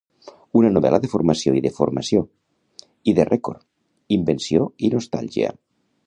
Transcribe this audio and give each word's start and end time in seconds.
Una 0.59 0.69
novel·la 0.75 0.99
de 1.01 1.09
formació 1.09 1.51
i 1.57 1.61
deformació, 1.65 2.23
i 3.13 3.15
de 3.19 3.25
record, 3.31 3.63
invenció 4.19 4.65
i 4.87 4.91
nostàlgia. 4.95 5.53